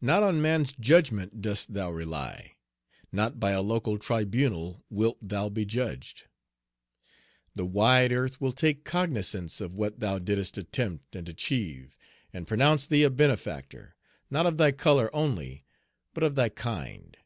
[0.00, 2.56] Not on man's judgment dost thou rely.
[3.12, 6.24] Not by a local tribunal wilt thou be judged.
[7.54, 11.96] The wide earth will take cognizance of what thou didst attempt and achieve,
[12.32, 13.94] and pronounce thee a benefactor,
[14.30, 15.64] not of thy color only,
[16.12, 17.16] but of thy Page 234 kind.